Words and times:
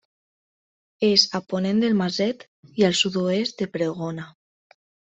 És 1.07 1.25
a 1.41 1.41
ponent 1.53 1.85
del 1.85 1.95
Maset 2.01 2.43
i 2.83 2.89
al 2.91 2.99
sud-oest 3.05 3.63
de 3.65 3.71
Pregona. 3.79 4.31